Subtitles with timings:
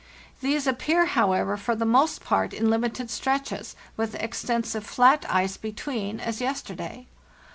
[0.41, 6.19] These appear, however, for the most part in limited stretches, with extensive flat ice between,
[6.19, 7.05] as yes terday.